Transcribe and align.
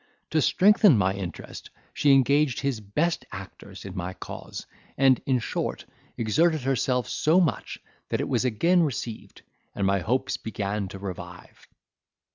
To 0.31 0.41
strengthen 0.41 0.97
my 0.97 1.13
interest, 1.13 1.69
she 1.93 2.11
engaged 2.11 2.61
his 2.61 2.79
best 2.79 3.23
actors 3.31 3.85
in 3.85 3.95
my 3.95 4.13
cause; 4.15 4.65
and, 4.97 5.21
in 5.27 5.37
short, 5.37 5.85
exerted 6.17 6.61
herself 6.61 7.07
so 7.07 7.39
much, 7.39 7.77
that 8.09 8.19
it 8.19 8.27
was 8.27 8.43
again 8.43 8.81
received, 8.81 9.43
and 9.75 9.85
my 9.85 9.99
hopes 9.99 10.37
began 10.37 10.87
to 10.87 10.97
revive. 10.97 11.67